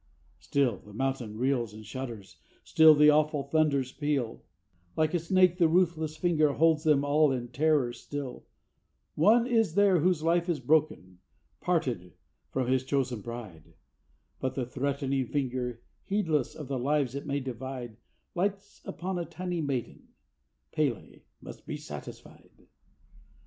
[0.39, 4.41] Still the mountain reels and shudders, still the awful thunders peal,
[4.97, 8.47] Like a snake the ruthless finger holds them all in terror still;
[9.13, 11.19] One is there whose life is broken,
[11.59, 12.13] parted
[12.49, 13.75] from his chosen bride,
[14.39, 17.97] But the threatening finger, heedless of the lives it may divide,
[18.33, 20.07] Lights upon a tiny maiden,
[20.73, 22.65] P├®l├® must be satisfied!